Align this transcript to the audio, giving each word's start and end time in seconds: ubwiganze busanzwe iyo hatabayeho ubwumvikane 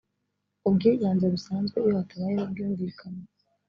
ubwiganze 0.67 1.25
busanzwe 1.33 1.77
iyo 1.85 1.93
hatabayeho 1.99 2.43
ubwumvikane 2.45 3.21